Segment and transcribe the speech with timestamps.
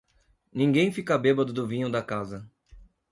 [0.51, 2.49] Ninguém fica bêbado do vinho da casa.